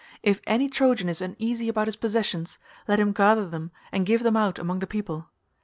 [0.23, 2.57] If any Trojan is uneasy about his possessions,
[2.87, 5.29] let him gather them and give them out among the people.